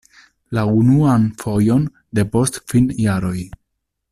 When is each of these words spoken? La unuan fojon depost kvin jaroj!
La 0.57 0.61
unuan 0.77 1.27
fojon 1.43 1.85
depost 2.21 2.59
kvin 2.65 2.89
jaroj! 3.05 3.39